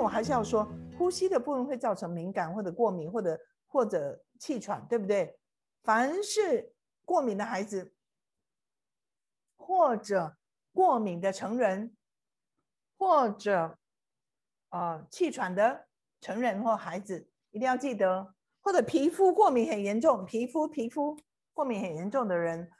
[0.00, 0.66] 我还是要说，
[0.98, 5.38] 呼吸的部分会造成敏感或者过敏或者或者气喘，对不对？
[5.82, 6.74] 凡是
[7.04, 7.94] 过敏的孩子
[9.56, 10.36] 或者
[10.72, 11.96] 过敏的成人，
[12.98, 13.78] 或者
[14.70, 15.86] 呃气喘的
[16.20, 21.18] 成人或孩子，一定要记得，或者皮肤过敏很严重，皮肤皮肤
[21.52, 22.70] 过敏很严重的人，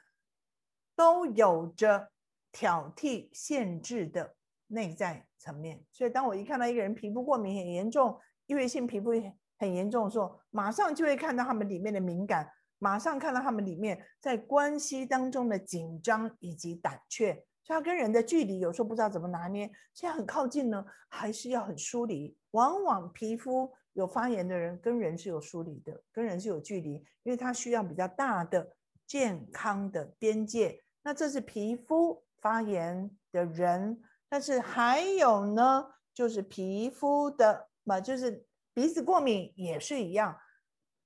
[0.95, 2.11] 都有着
[2.51, 4.35] 挑剔限制的
[4.71, 5.83] 内在层面。
[5.91, 9.11] 所以，当我一看到一个人皮肤过敏很严重，异位性皮肤
[9.59, 12.49] 很严重的时候，马上就会看到他们里面的敏感，
[12.79, 17.33] 马上看到他们里面在关系当中的紧张以及胆怯。
[17.63, 22.35] 所以他跟人的距离有时候不知道怎么拿捏，现在很靠近呢，还是要很疏离。
[22.51, 28.75] 往往皮肤有发炎的人跟人是有疏离的，跟人是有距离，因为他需要比较大的
[29.05, 30.81] 健康的边界。
[31.03, 40.39] 那这是皮肤发炎的人，但是还有呢，就是皮肤的嘛，就是鼻子过敏也是一样，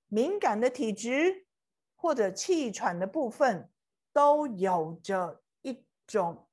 [0.09, 1.47] 敏感的体质
[1.95, 3.71] 或者气喘的部分
[4.13, 6.47] 都有着一种。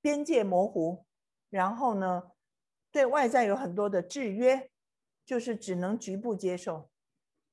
[0.00, 1.04] 边界模糊，
[1.50, 2.30] 然后呢，
[2.92, 4.70] 对外在有很多的制约，
[5.24, 6.88] 就是只能局部接受。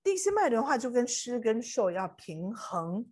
[0.03, 3.11] 第四脉轮的话，就跟湿跟受要平衡。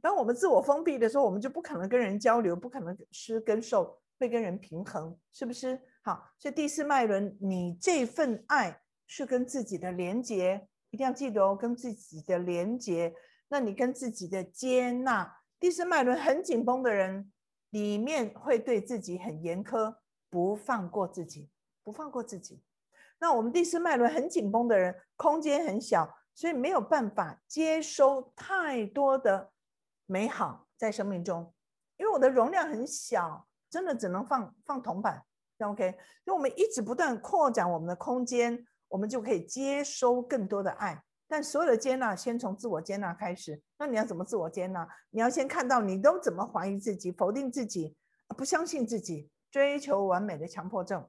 [0.00, 5.80] 当我们自我封闭的时候，我们就不可能跟人交流，不可能湿跟受会跟人平衡，是不是？
[6.02, 13.14] 好，所以第四脉轮，你这份爱是跟自己的连接，一定要记得哦，跟自己的连接。
[13.48, 17.32] 那你跟自己的接纳，第四脉轮很紧绷的人。
[17.70, 19.94] 里面会对自己很严苛，
[20.30, 21.50] 不放过自己，
[21.84, 22.62] 不放过自己。
[23.18, 29.52] 那我们第四脉轮很紧绷的人，空间很小，所以没有办法接收太多的
[30.06, 31.52] 美好在生命中，
[31.98, 35.22] 因为我的容量很小，真的只能放放铜板
[35.58, 35.90] ，OK。
[36.24, 41.02] 所以我们一直不断扩展我们的空间，我们就可以接收更多的爱。
[41.30, 43.60] 但所有的接纳，先从自我接纳开始。
[43.78, 44.88] 那你要怎么自我接纳？
[45.10, 47.94] 你要先看到你都怎么怀疑自己、否定自己、
[48.36, 51.06] 不相信自己、追求完美的强迫症。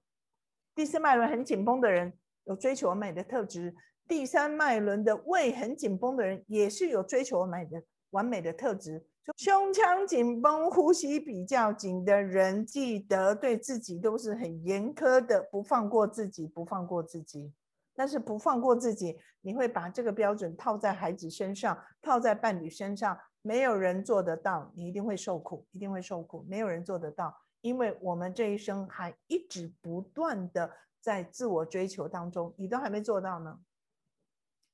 [0.76, 3.74] 第四脉轮很紧绷的人有追求完美的特质，
[4.10, 9.06] 第三脉轮的胃很紧绷的人也是有追求完美的完美的特质。
[9.38, 17.54] 胸腔紧绷、呼吸比较紧的人，记得对自己都是很严苛的，不放过自己，不放过自己。
[17.96, 33.60] 但是不放过自己，你会把这个标准套在孩子身上，套在伴侣身上，没有人做得到，你一定会受苦，一定会受苦，没有人做得到，因为我们这一生还一直不断的在自我追求当中，你都还没做到呢，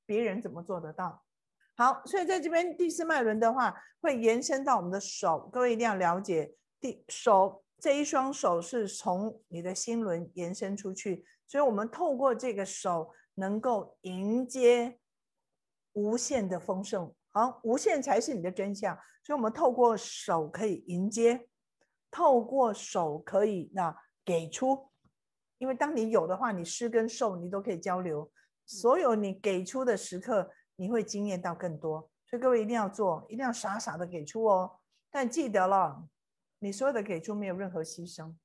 [0.06, 1.25] 别人怎么做得到？
[1.78, 11.26] 好，所以在这边第四脉轮的话，会延伸到我们的手，各位一定要了解，第手这一双手是从你的心轮延伸出去。
[11.48, 14.98] 所以，我们透过这个手，能够迎接
[15.94, 17.14] 无限的丰盛。
[17.32, 18.98] 好，无限才是你的真相。
[19.24, 21.48] 所以，我们透过手可以迎接，
[22.10, 24.90] 透过手可以那给出。
[25.58, 28.32] 因为当你有的话，你施跟受，你都可以交流。
[28.66, 32.10] 所有你给出的时刻，你会惊艳到更多。
[32.26, 34.80] 所以，各位一定要做，一定要傻傻的给出哦。
[35.10, 36.08] 但记得了，
[36.60, 38.36] 你所有的给出没有任何牺牲，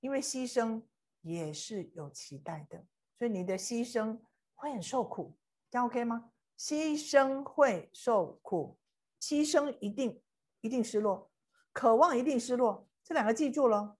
[0.00, 0.82] 因为牺牲。
[1.22, 2.86] 也是有期待的，
[3.18, 4.16] 所以你的牺牲
[4.54, 5.36] 会很受苦，
[5.68, 6.30] 这样 OK 吗？
[6.56, 8.78] 牺牲会受苦，
[9.20, 10.22] 牺牲一定
[10.60, 11.28] 一定失落，
[11.72, 13.96] 渴望一定失落，这两个记住了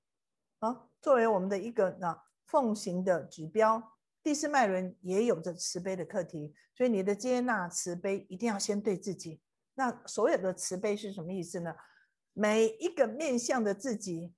[0.60, 0.88] 啊。
[1.00, 3.95] 作为我们的一个呢奉行的指标，
[4.26, 9.40] 第四脉轮也有着慈悲的课题，所以你的接纳慈悲一定要先对自己。
[9.76, 11.72] 那所有的慈悲是什么意思呢？
[12.32, 14.34] 每一个面向的自己，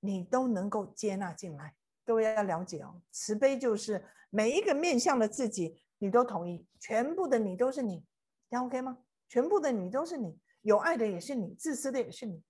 [0.00, 1.74] 你都能够接纳进来。
[2.04, 8.04] 各位要了解哦，慈悲就是每一个面向的自己，你都同意，全部的你都是你，
[8.50, 8.98] 这样 OK 吗？
[9.30, 12.42] 全部的你都是你，有爱的也是你，自私的也是你，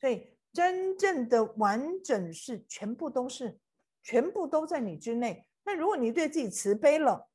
[0.00, 3.58] 所以真正的完整是全部都是，
[4.04, 5.44] 全部都在你之内。
[5.64, 7.28] 那如果你对自己慈悲了，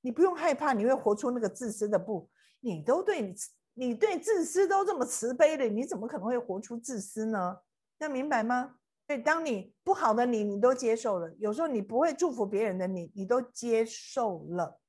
[0.00, 2.30] 你不用害怕，你会活出那个自私的不，
[2.60, 3.34] 你都对你，
[3.74, 7.58] 你对自私都这么慈悲的，你怎么可能会活出自私呢？
[7.98, 8.76] 要明白吗？
[9.06, 14.80] 所以，当你不好的你，你都接受了；有时候你不会祝福别人的你，你都接受了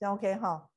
[0.00, 0.68] ，OK 哈？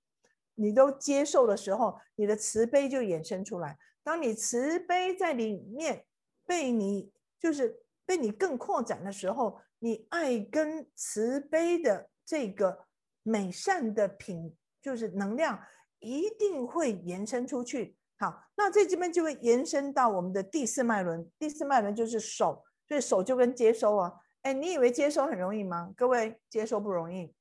[0.55, 3.77] 你都接受的时候，你的慈悲就衍生出来。
[4.03, 6.05] 当你慈悲在里面
[6.45, 12.85] 被你就是被你更扩展的时候，你爱跟慈悲的这个
[13.23, 15.59] 美善的品，就是能量，
[15.99, 17.97] 一定会延伸出去。
[18.17, 22.63] 好，那在这边就会延伸到我们的第四脉轮，第四脉轮就是手。
[22.87, 24.11] 所以手就跟接收啊，
[24.41, 25.93] 哎，你以为接收很容易吗？
[25.95, 27.31] 各位，接收不容易。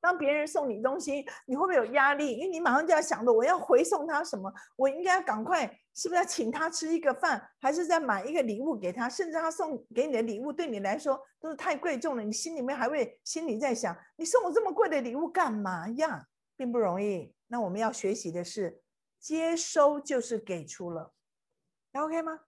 [0.00, 2.32] 当别人送你东西，你会不会有压力？
[2.32, 9.08] 因为你马上就要想着我要回送他什么，我应该要赶快，是不是要请他吃一个饭，还是再买一个礼物给他？
[9.08, 16.26] 甚至他送给你的礼物对你来说都是太贵重了，你心里面还会心里在想，你送我这么贵的礼物干嘛呀？
[16.56, 17.34] 并不容易。
[17.48, 18.80] 那我们要学习的是，
[19.18, 21.12] 接收就是给出了
[21.92, 22.40] ，OK 吗？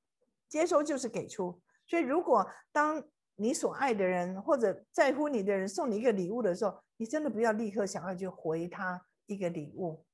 [0.48, 1.60] 接收就是给出。
[1.86, 3.02] 所以如果当
[3.36, 10.04] 你所爱的人或者在乎你的人送你一个礼物的时候，你真的不要立刻想要去回他一个礼物，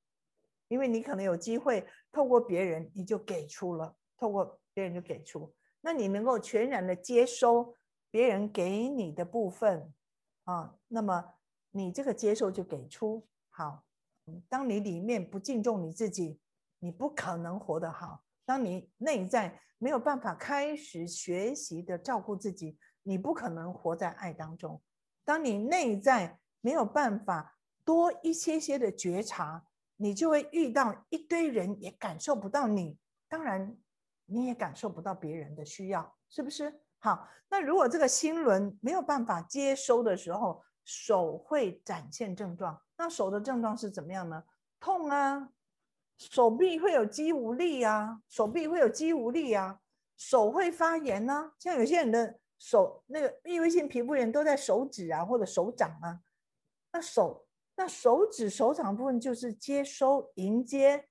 [0.69, 7.75] 因为你可能有机会透过别人你就给出了，透过别人就给出，那你能够全然的接收
[8.11, 9.93] 别人给你的部分
[10.45, 11.35] 啊，那么
[11.71, 13.85] 你这个接受就给出好。
[14.49, 16.39] 当你里面不敬重你自己，
[16.81, 18.23] 你不可能活得好。
[18.45, 24.83] 当你内在没有办法开始学习的照顾自己，你不可能活在爱当中。
[25.25, 29.68] 当你内在没有办法多一些些的觉察，
[30.01, 32.97] 你就会遇到一堆人也感受不到你，
[33.29, 33.77] 当然
[34.27, 36.81] 你也感受不到别人的需要，是不是？
[37.01, 42.81] 好，那如果这个心轮没有办法接收的时候，手会展现症状。
[42.97, 44.45] 那手的症状是怎么样呢？
[44.81, 45.51] 痛啊，
[46.17, 49.81] 手臂会有肌无力啊，手臂会有肌无力啊，
[50.17, 51.53] 手会发炎呢、啊。
[51.59, 56.21] 像有些人的手那个异位性皮肤炎都在手指啊或者手掌啊。
[56.93, 57.48] 那手
[57.79, 61.07] 那手指手掌部分就是接收、迎接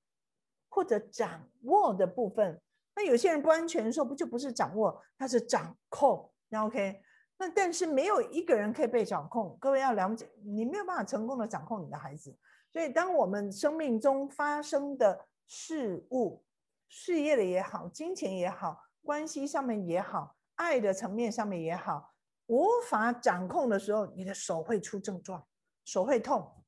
[0.68, 2.62] 或者掌握的部分。
[2.94, 6.30] 那有些人不安全的时候，不就不是掌握，他是掌控。
[6.50, 7.02] 那 OK。
[7.40, 12.36] 那但是没有一个人可以被掌控，各位要了解，你没有办法成功的掌控你的孩子。
[12.74, 16.44] 所以，当我们生命中发生的事物，
[16.90, 22.12] 事业的也好，金钱也好，关系上面也好，爱的层面上面也好，
[22.48, 25.48] 无法掌控的时候，你的手会出症状，
[25.88, 26.66] 手会痛，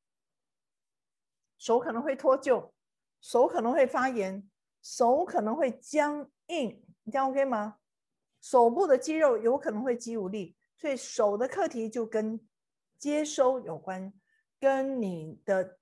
[1.57, 2.71] 手可能会脱臼，
[3.19, 4.49] 手可能会发炎，
[4.81, 7.79] 手可能会僵硬，你这样 OK 吗？
[8.39, 10.55] 手部的肌肉有可能会肌无力。
[10.77, 12.39] 所以手的课题就跟
[12.97, 14.13] 接收有关，
[14.57, 15.77] 跟你的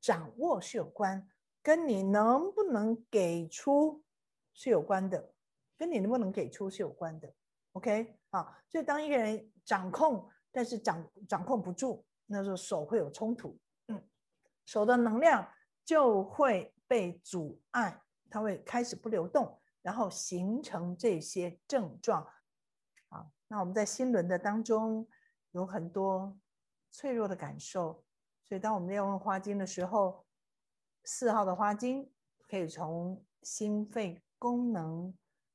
[0.00, 1.28] 掌握是有关，
[1.64, 4.04] 跟你能不能给出
[4.54, 5.34] 是有关的，
[5.76, 7.34] 跟你能不能给出是有关的。
[7.72, 14.00] OK，好，所以当一个人掌控，但是掌掌控不住，那时候手会有冲突，嗯，
[14.64, 15.46] 手的能量
[15.84, 18.00] 就会被阻碍，
[18.30, 22.22] 它会开始不流动，然后形成这些症状。
[23.08, 25.08] 啊那我们在心轮的当中
[25.50, 26.38] 有很多
[26.92, 28.04] 脆弱的感受，
[28.44, 30.24] 所以当我们要用花精的时候，
[31.04, 32.08] 四号的花精
[32.48, 35.12] 可以从心肺功能、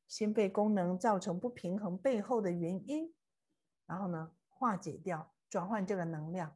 [0.10, 3.14] 心肺功能造成不平衡背后的原因，
[3.86, 6.54] 然后呢化解掉、转换这个能量，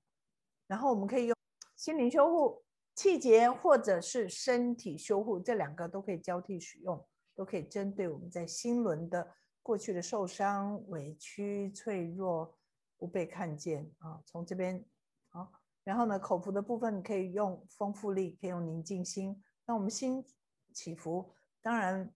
[0.70, 1.36] 然后我们可以用
[1.76, 2.64] 心灵修护、
[2.94, 9.36] 气节或者是身体修护，这两个都可以交替使用，都可以针对我们在心轮的。
[9.62, 12.58] 过去的受伤、委屈、脆弱，
[12.98, 14.20] 不被看见啊！
[14.26, 14.84] 从这边
[15.30, 15.52] 好，
[15.84, 19.44] 然后呢，口服的部分可以用丰富力，可以用宁静心。
[19.66, 20.26] 那我们心
[20.74, 22.12] 起伏，当然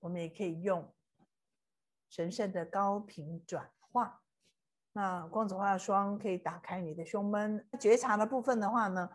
[0.00, 0.92] 我们也可以用
[2.08, 4.23] 神圣的高频转化。
[4.94, 7.62] 那光子化霜可以打开你的胸闷。
[7.78, 9.10] 觉察的部分的话呢，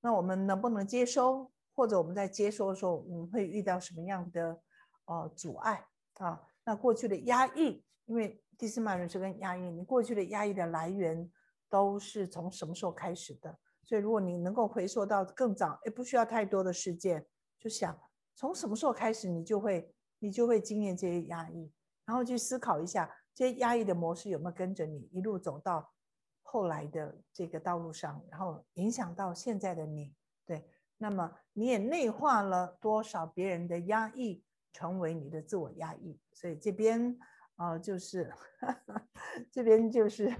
[0.00, 1.50] 那我们能不能接收？
[1.74, 4.58] 或者我们在接收的时候，我们会遇到什么样的
[5.06, 6.40] 呃阻碍啊？
[6.64, 11.30] 那过去的压抑，因为第四脉轮是跟压抑，你过去的压抑的来源
[11.68, 13.58] 都是从什么时候开始的？
[13.84, 17.26] 所以如果你能够回溯到更早，也不需要太多的事件，
[17.58, 17.98] 就想
[18.34, 21.70] 从什么时候开始，你就会你就会经验这些压抑，
[22.06, 25.92] 然后去思考一下这些压抑的模式有没有跟着你一路走到
[26.42, 30.12] 后来的这个道路上，然后影响到现在的你。
[30.44, 34.42] 对，那么你也内化了多少别人的压抑？
[34.72, 37.18] 成为你的自我压抑，所以这边
[37.54, 39.08] 啊、呃，就是呵呵
[39.50, 40.30] 这边就是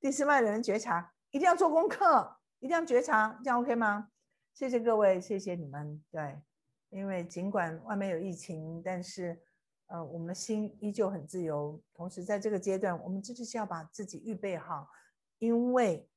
[0.00, 4.08] 第四脉轮觉察，一定要做功课，一定要觉察，这样 OK 吗？
[4.52, 6.02] 谢谢各位，谢谢你们。
[6.10, 6.42] 对，
[6.90, 9.40] 因为尽管外面有疫情，但是
[9.86, 11.80] 呃，我们的心依旧很自由。
[11.92, 14.88] 同时，在这个阶段，我们真的是要把自己预备好，
[15.38, 16.08] 因为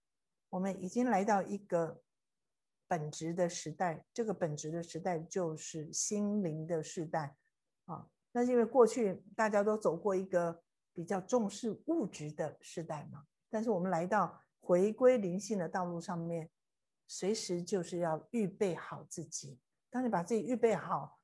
[0.50, 2.02] 我们已经来到一个
[2.88, 7.36] 本质的时代，这个本质的时代就是心灵的时代。
[7.86, 16.50] 啊，那因为过去大家都走过一个比较重视物质的时代嘛，但是我们来到回归灵性的道路上面，
[17.08, 19.60] 随时就是要预备好自己。
[19.90, 21.20] 当你把自己预备好，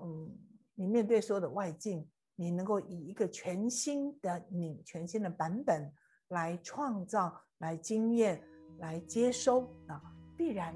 [0.00, 0.38] 嗯，
[0.78, 5.90] 你面对所有的外境，你能够以一个全新的你、全新的版本
[6.28, 8.38] 来创造、来经验、
[8.78, 10.02] 来接收啊，
[10.36, 10.74] 必然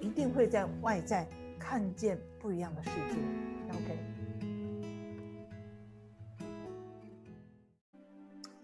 [0.00, 3.18] 一定会在外在看见不一样的世界。
[3.68, 3.98] OK，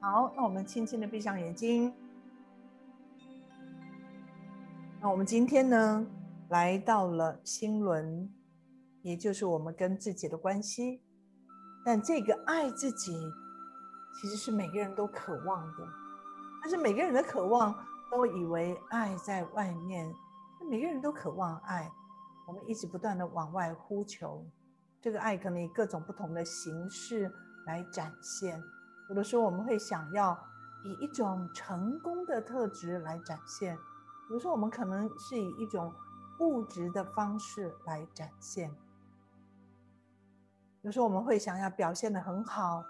[0.01, 1.93] 好，那我们轻轻的闭上眼睛。
[5.03, 6.07] 那我们今天呢，
[6.49, 8.33] 来到了心轮，
[9.07, 11.01] 也就是我们跟自己的关系。
[11.85, 13.17] 但这个爱自己，
[14.21, 15.87] 其实是每个人都渴望的。
[16.61, 17.73] 但是每个人的渴望，
[18.11, 20.13] 都以为爱在外面。
[20.69, 21.89] 每个人都渴望爱，
[22.49, 24.45] 我们一直不断的往外呼求。
[25.01, 27.33] 这个爱可能以各种不同的形式
[27.67, 28.61] 来展现。
[29.09, 30.37] 有的时候我们会想要
[30.85, 33.79] 以一种成功的特质来展现，
[34.31, 35.95] 有的时候我们可能是以一种
[36.41, 38.75] 物质的方式来展现。
[40.87, 42.85] 有时候我们会想要表现的很好，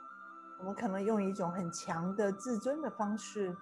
[0.58, 3.56] 我们可能用一种很强的自尊的方式、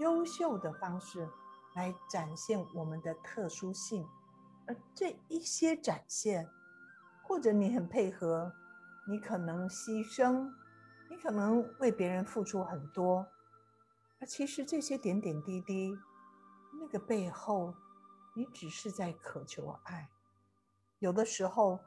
[0.00, 1.28] 优秀的方式
[1.76, 4.04] 来展现我们的特殊性。
[4.66, 6.50] 而这一些展现，
[7.22, 8.52] 或者你很配合，
[9.06, 10.50] 你可能牺牲，
[11.08, 13.24] 你可能为别人付出很多，
[14.18, 15.96] 而其实这些点点滴滴，
[16.80, 17.72] 那个背后，
[18.34, 20.08] 你只是在渴求爱。
[20.98, 21.78] 有的时候，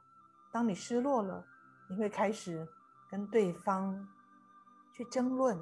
[0.53, 1.45] 当你失落了，
[1.89, 2.67] 你会开始
[3.09, 4.07] 跟对方
[4.93, 5.59] 去争论，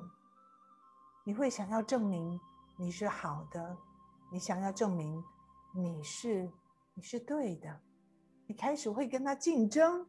[1.23, 2.39] 你会想要证明
[2.75, 3.77] 你是好的，
[4.31, 5.23] 你想要证明
[5.73, 6.51] 你是
[6.93, 7.79] 你是对的，
[8.45, 10.05] 你开始会跟他竞争，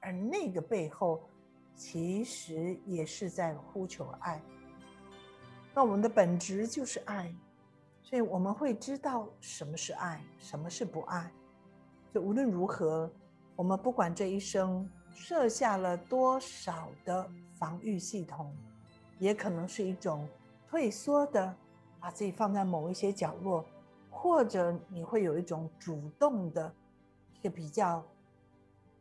[0.00, 1.28] 而那个背后
[1.74, 4.40] 其实也是在呼求爱。
[5.74, 7.34] 那我们的本质就是爱。
[8.02, 11.28] 所以我们会知道什么是爱，什么是不爱。
[12.14, 13.10] 就无论如何，
[13.56, 18.54] 我们不管这一生设下了多少的防御系统，
[19.18, 20.28] 也可能是一种
[20.68, 21.52] 退缩的，
[21.98, 23.64] 把自己放在某一些角落，
[24.10, 26.72] 或者你会有一种主动的
[27.34, 28.04] 一个比较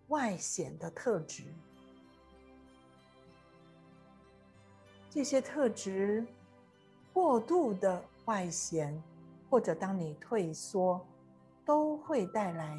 [0.08, 1.44] 外显的特质。
[5.12, 6.26] 这些特质
[7.14, 8.02] 过度的。
[8.26, 9.00] 外显，
[9.52, 11.00] 或者当你退缩，
[11.64, 12.76] 都会带来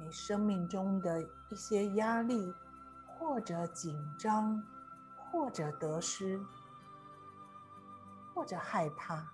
[0.00, 2.34] 你生命中的一些压力，
[3.18, 4.62] 或者紧张，
[5.30, 6.40] 或者得失，
[8.34, 9.26] 或者害怕。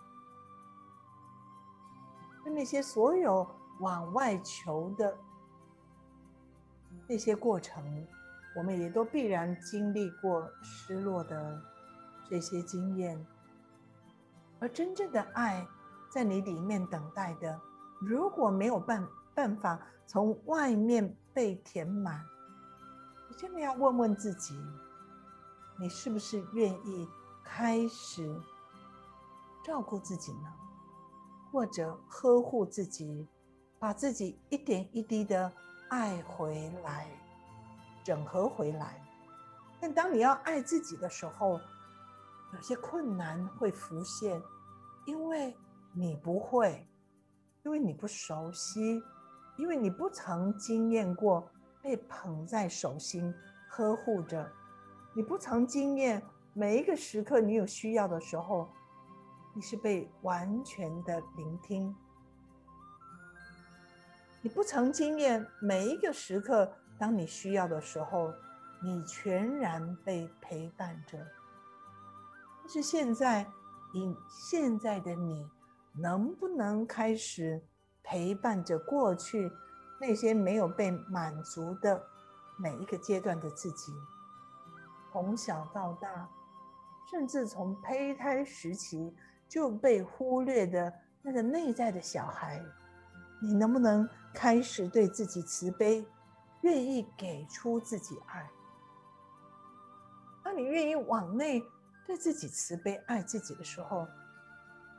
[2.44, 3.46] 那些所有
[3.80, 5.16] 往外求的
[7.08, 8.06] 那些过程，
[8.56, 11.62] 我们也都必然经历过失落的
[12.28, 13.26] 这些经验。
[14.60, 15.66] 而真正的爱，
[16.10, 17.60] 在你里面等待的，
[18.00, 22.24] 如果没有办办法从外面被填满，
[23.36, 24.54] 真的要问问自己，
[25.78, 27.08] 你是不是愿意
[27.42, 28.40] 开始
[29.64, 30.52] 照顾自己呢？
[31.52, 33.28] 或者呵护自己，
[33.78, 35.52] 把自己一点一滴的
[35.88, 37.08] 爱回来，
[38.02, 39.00] 整合回来。
[39.80, 41.60] 但当你要爱自己的时候，
[42.54, 44.42] 有些困难会浮现。
[45.06, 45.54] 因为
[45.92, 46.88] 你不会，
[47.62, 49.02] 因为你不熟悉，
[49.58, 51.46] 因为你不曾经验过
[51.84, 53.34] 被捧在手心
[53.68, 54.50] 呵护着，
[55.14, 56.22] 你不曾经验
[56.54, 58.66] 每一个时刻你有需要的时候，
[59.54, 61.94] 你是被完全的聆听，
[64.40, 68.32] 你不曾经验每一个时刻当你需要的时候，
[68.82, 71.18] 你全然被陪伴着，
[72.62, 73.46] 但是现在。
[73.96, 75.48] 你现在的你，
[75.92, 77.62] 能不能开始
[78.02, 79.48] 陪伴着过去
[80.06, 82.02] 那些没有被满足的
[82.58, 83.90] 每一个阶段的自己？
[85.10, 86.28] 从小到大，
[87.10, 89.16] 甚至从胚胎时期
[89.48, 90.92] 就被忽略的
[91.22, 92.62] 那个内在的小孩，
[93.40, 96.06] 你能不能开始对自己慈悲，
[96.60, 98.46] 愿意给出自己爱？
[100.44, 101.62] 当你愿意往内。
[102.06, 104.06] 对自己慈悲、爱自己的时候，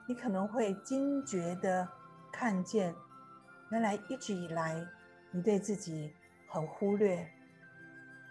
[0.08, 1.88] 你可能会惊觉的
[2.32, 2.96] 看见，
[3.70, 4.84] 原来一直以来
[5.36, 6.14] 你对自己
[6.48, 7.30] 很忽略。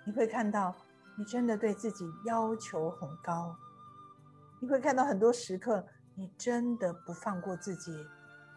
[0.06, 0.74] 你会看到，
[1.18, 3.54] 你真的对自己要求很高。
[4.58, 5.84] 你会看到很多时刻，
[6.14, 7.92] 你真的不放过自己，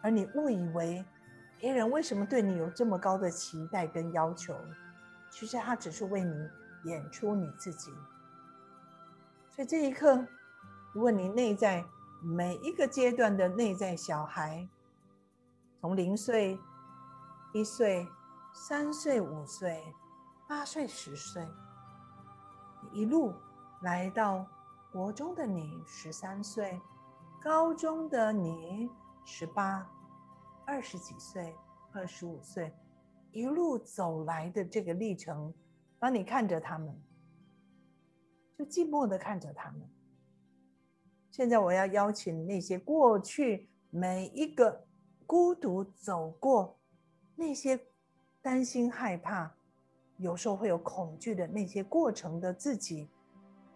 [0.02, 1.04] 而你误以为
[1.58, 4.58] 别人为什么对你有这么高的期待跟要求，
[5.28, 6.48] 其实他只是为你
[6.84, 7.90] 演出你自己。
[9.50, 10.26] 所以这一刻，
[10.94, 11.84] 如果你内在
[12.22, 14.66] 每一个阶段的内在小孩，
[15.82, 16.58] 从零岁、
[17.52, 18.08] 一岁、
[18.52, 19.82] 三岁、五岁、
[20.48, 21.46] 八岁、十岁，
[22.92, 23.32] 一路
[23.82, 24.46] 来到
[24.92, 26.80] 国中的你十三岁，
[27.40, 28.90] 高中的你
[29.24, 29.88] 十八、
[30.66, 31.54] 二十几岁、
[31.92, 32.74] 二十五岁，
[33.32, 35.54] 一路走来的这个历程，
[35.98, 37.00] 当你看着他们，
[38.56, 39.88] 就寂寞的看着他们。
[41.30, 44.86] 现在我要邀请那些过去每一个
[45.26, 46.80] 孤独走过
[47.36, 47.86] 那些
[48.48, 49.52] 担心害怕，
[50.16, 53.06] 有时候会有恐惧的那些过程的自己，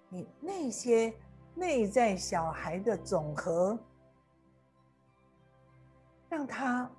[0.09, 1.15] 你那些
[1.55, 3.79] 内在小孩的总和，
[6.31, 6.91] 让他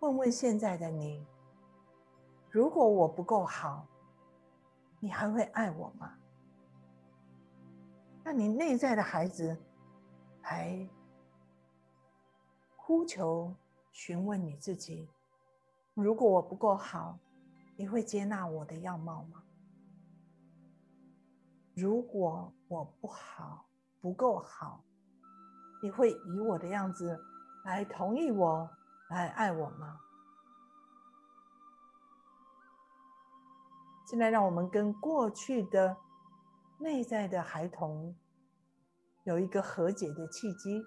[0.00, 1.24] 问问现在的你：
[2.50, 3.86] 如果我不够好，
[4.98, 6.12] 你还会爱我吗？
[8.24, 9.56] 那你内在的孩子
[10.42, 10.84] 还
[12.76, 13.54] 呼求
[13.92, 15.08] 询问你自己：
[16.02, 17.18] 如果我不够好，
[17.76, 19.42] 你会接纳我的样貌吗？
[21.74, 23.66] 如果我不好，
[24.00, 24.84] 不够好，
[25.82, 27.18] 你会以我的样子
[27.64, 28.70] 来同意我，
[29.08, 30.00] 来爱我吗？
[34.06, 35.96] 现在，让我们跟过去的
[36.78, 38.14] 内在的孩童
[39.22, 40.84] 有一个和解的契机，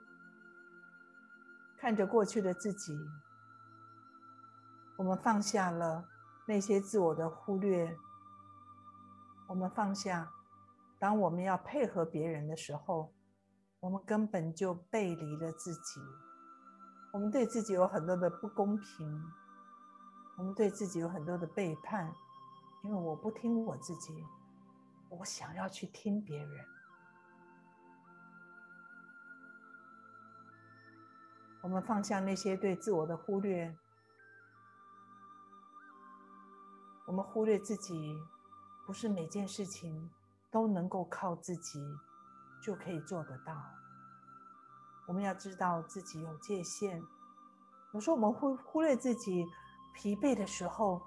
[1.77, 2.93] 看着过去的自己，
[4.97, 6.09] 我们放下了。
[6.45, 7.97] 那些自我的忽略，
[9.47, 10.29] 我们放下。
[10.99, 13.13] 当我们要配合别人的时候，
[13.79, 16.01] 我们根本就背离了自己。
[17.13, 19.23] 我们对自己有很多的不公平，
[20.37, 22.13] 我们对自己有很多的背叛，
[22.83, 24.13] 因为我不听我自己，
[25.07, 26.65] 我想要去听别人。
[31.61, 33.73] 我们放下那些对自我的忽略。
[37.05, 38.17] 我们忽略自己，
[38.85, 40.09] 不是每件事情
[40.49, 41.79] 都能够靠自己
[42.61, 43.61] 就可以做得到。
[45.05, 47.03] 我们要知道自己有界限。
[47.93, 49.45] 有时候我们会忽略自己
[49.93, 51.01] 疲惫的时候，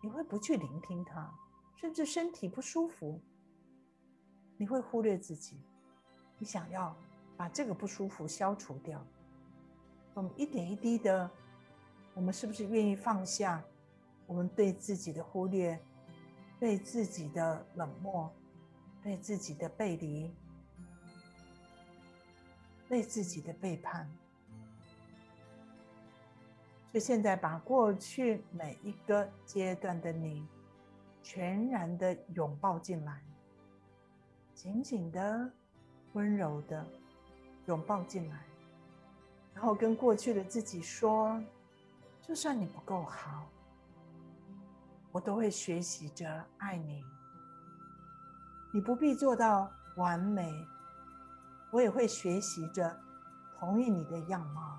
[0.00, 1.30] 你会不去聆听他，
[1.74, 3.20] 甚至身体不舒服，
[4.56, 5.60] 你会忽略自己，
[6.38, 6.96] 你想要
[7.36, 9.04] 把这个不舒服消除掉。
[10.14, 11.28] 我们一点一滴的，
[12.14, 13.62] 我们是不是愿意放下？
[14.32, 15.78] 我们对自己的忽略，
[16.58, 18.32] 对自己的冷漠，
[19.02, 20.34] 对自己的背离，
[22.88, 24.10] 对自己的背叛，
[26.90, 30.48] 所以现在把过去每一个阶段的你，
[31.22, 33.22] 全然的拥抱进来，
[34.54, 35.52] 紧紧的、
[36.14, 36.82] 温柔的
[37.66, 38.40] 拥抱进来，
[39.52, 41.38] 然后跟过去的自己说：
[42.22, 43.46] 就算你不够好。
[45.12, 47.04] 我都会学习着爱你，
[48.72, 50.66] 你不必做到完美，
[51.70, 52.98] 我也会学习着
[53.58, 54.78] 同意你的样貌。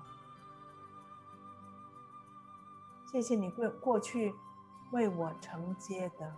[3.12, 4.34] 谢谢你过过去
[4.90, 6.34] 为我承接的，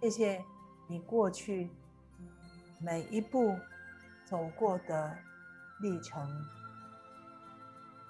[0.00, 0.42] 谢谢
[0.86, 1.70] 你过去
[2.80, 3.54] 每一步
[4.24, 5.14] 走过的
[5.82, 6.26] 历程，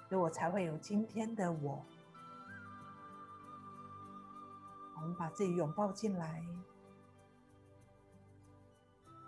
[0.07, 1.85] 所以我才会有今天的我。
[5.03, 6.41] 我们把自己拥抱进来，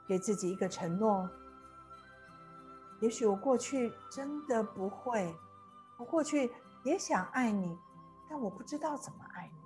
[0.07, 1.29] 给自己一个承诺。
[3.01, 5.35] 也许我过去真的不会，
[5.97, 6.49] 我过去
[6.85, 7.77] 也想爱你，
[8.29, 9.59] 但我不知道怎么爱你。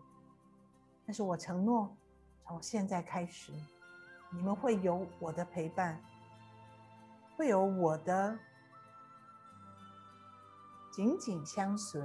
[1.06, 1.96] 但是我承诺，
[2.48, 3.54] 从现在开始，
[4.32, 6.04] 你们会有我的陪伴，
[7.38, 8.36] 会有我的
[10.92, 12.02] 紧紧相随。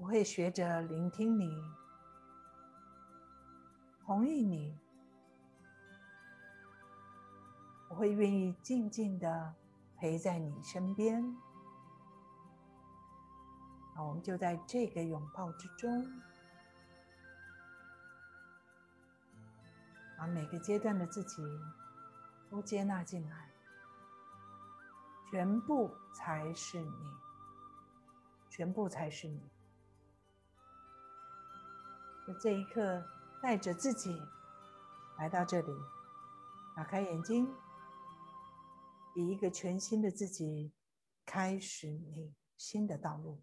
[0.00, 1.62] 我会学着聆听你，
[4.00, 4.74] 同意你。
[7.90, 9.54] 我会愿意静静的
[9.98, 11.22] 陪在你身边。
[13.94, 16.10] 那我们就在这个拥抱之中，
[20.16, 21.42] 把每个阶段的自己
[22.48, 23.50] 都接纳进来，
[25.30, 26.94] 全部才是你，
[28.48, 29.42] 全部才是你。
[32.26, 33.04] 在这一刻，
[33.42, 34.20] 带着自己
[35.18, 35.72] 来到这里，
[36.76, 37.48] 打开眼睛，
[39.16, 40.72] 以一个全新的自己
[41.24, 43.42] 开始你新的道路。